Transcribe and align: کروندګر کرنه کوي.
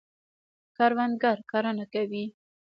کروندګر 0.75 1.37
کرنه 1.51 1.85
کوي. 1.93 2.25